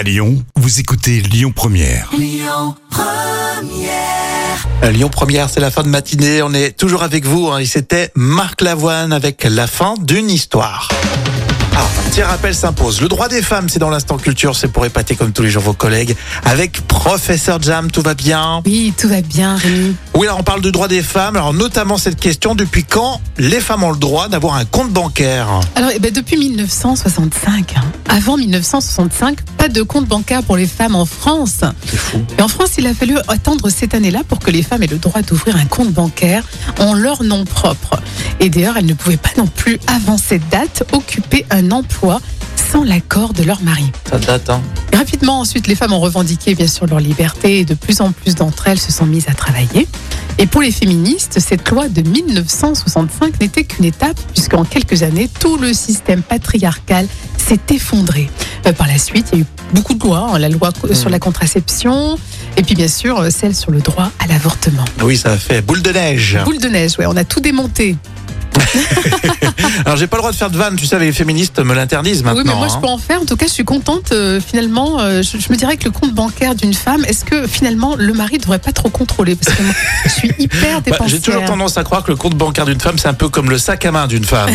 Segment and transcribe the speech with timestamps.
[0.00, 2.08] À Lyon, vous écoutez Lyon Première.
[4.82, 6.40] Euh, Lyon Première, c'est la fin de matinée.
[6.40, 7.48] On est toujours avec vous.
[7.48, 10.88] hein, et c'était Marc Lavoine avec la fin d'une histoire.
[11.72, 13.02] Alors, un petit rappel s'impose.
[13.02, 14.56] Le droit des femmes, c'est dans l'instant culture.
[14.56, 16.16] C'est pour épater comme tous les jours vos collègues.
[16.46, 19.96] Avec Professeur Jam, tout va bien Oui, tout va bien, Rémi.
[20.14, 21.34] Oui, alors on parle de droit des femmes.
[21.34, 25.48] Alors, notamment cette question depuis quand les femmes ont le droit d'avoir un compte bancaire
[25.76, 27.80] Alors, eh ben, depuis 1965, hein.
[28.06, 31.60] avant 1965, pas de compte bancaire pour les femmes en France.
[31.86, 32.18] C'est fou.
[32.38, 34.98] Et en France, il a fallu attendre cette année-là pour que les femmes aient le
[34.98, 36.44] droit d'ouvrir un compte bancaire
[36.78, 37.98] en leur nom propre.
[38.40, 42.20] Et d'ailleurs, elles ne pouvaient pas non plus, avant cette date, occuper un emploi
[42.70, 43.90] sans l'accord de leur mari.
[44.10, 44.60] Ça date, hein
[44.96, 48.34] rapidement, ensuite, les femmes ont revendiqué bien sûr leur liberté et de plus en plus
[48.34, 49.86] d'entre elles se sont mises à travailler.
[50.38, 55.56] Et pour les féministes, cette loi de 1965 n'était qu'une étape, puisqu'en quelques années, tout
[55.56, 58.30] le système patriarcal s'est effondré.
[58.66, 61.10] Euh, par la suite, il y a eu beaucoup de lois, hein, la loi sur
[61.10, 62.18] la contraception,
[62.56, 64.84] et puis bien sûr euh, celle sur le droit à l'avortement.
[65.02, 66.38] Oui, ça a fait boule de neige.
[66.44, 67.96] Boule de neige, ouais, on a tout démonté.
[69.84, 70.76] Alors, j'ai pas le droit de faire de vannes.
[70.76, 72.40] Tu sais, les féministes me l'interdisent maintenant.
[72.42, 72.78] oui, mais moi je hein.
[72.80, 73.20] peux en faire.
[73.20, 74.12] En tout cas, je suis contente.
[74.12, 77.46] euh, finalement, euh, je, je me dirais que le compte bancaire d'une femme, est-ce que
[77.46, 79.36] finalement le mari devrait pas trop contrôler?
[79.36, 81.08] Parce que moi, je suis hyper Bah, dépensière.
[81.08, 83.50] J'ai toujours tendance à croire que le compte bancaire d'une femme, c'est un peu comme
[83.50, 84.50] le sac à main d'une femme.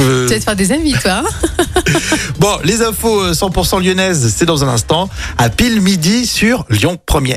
[0.00, 1.22] Euh, Tu vas te faire des amis, toi.
[1.24, 1.92] hein?
[2.38, 5.08] Bon, les infos euh, 100% lyonnaises, c'est dans un instant,
[5.38, 7.36] à pile midi sur Lyon 1er.